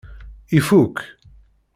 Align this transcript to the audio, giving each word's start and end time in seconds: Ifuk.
Ifuk. 0.57 0.97